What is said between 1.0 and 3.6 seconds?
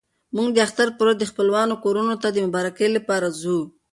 ورځ د خپلوانو کورونو ته د مبارکۍ لپاره ځو.